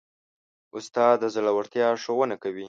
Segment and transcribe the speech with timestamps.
[0.77, 2.59] استاد د زړورتیا ښوونه کوي.